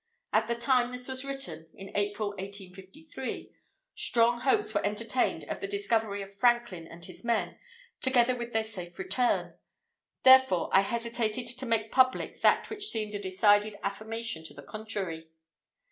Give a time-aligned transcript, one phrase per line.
[0.33, 3.53] At the time this was written (in April, 1853)
[3.93, 7.59] strong hopes were entertained of the discovery of Franklin and his men,
[8.01, 9.53] together with their safe return;
[10.23, 15.29] therefore I hesitated to make public that which seemed a decided affirmation to the contrary.